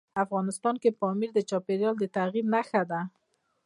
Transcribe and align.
افغانستان 0.23 0.75
کې 0.81 0.97
پامیر 0.99 1.29
د 1.35 1.39
چاپېریال 1.49 1.95
د 1.99 2.05
تغیر 2.15 2.45
نښه 2.53 2.81
ده. 2.91 3.01